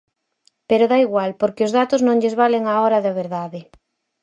Pero 0.69 0.89
dá 0.91 0.97
igual, 1.05 1.31
porque 1.41 1.65
os 1.67 1.75
datos 1.79 2.01
non 2.07 2.19
lles 2.21 2.37
valen 2.41 2.63
á 2.71 2.73
hora 2.83 2.99
da 3.05 3.17
verdade. 3.21 3.59